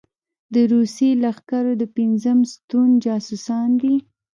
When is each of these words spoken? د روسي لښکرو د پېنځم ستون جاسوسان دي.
د 0.53 0.55
روسي 0.71 1.09
لښکرو 1.23 1.73
د 1.81 1.83
پېنځم 1.95 2.39
ستون 2.53 2.89
جاسوسان 3.05 3.69
دي. 3.81 3.95